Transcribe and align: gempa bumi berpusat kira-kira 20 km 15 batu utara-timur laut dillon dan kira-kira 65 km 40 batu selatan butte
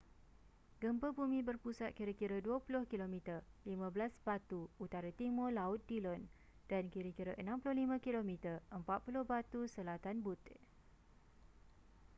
gempa 0.81 1.09
bumi 1.17 1.39
berpusat 1.49 1.91
kira-kira 1.97 2.37
20 2.45 2.89
km 2.91 3.15
15 3.69 4.25
batu 4.25 4.61
utara-timur 4.83 5.49
laut 5.57 5.77
dillon 5.89 6.21
dan 6.71 6.83
kira-kira 6.93 7.33
65 7.37 8.01
km 8.05 8.29
40 8.73 9.29
batu 9.31 9.59
selatan 9.75 10.15
butte 10.25 10.57